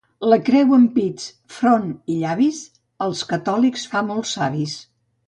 La 0.29 0.37
creu 0.45 0.71
en 0.77 0.85
pits, 0.95 1.27
front 1.57 1.85
i 2.13 2.15
llavis 2.21 2.63
als 3.09 3.21
catòlics 3.35 3.85
fa 3.93 4.03
molt 4.09 4.31
savis. 4.31 4.75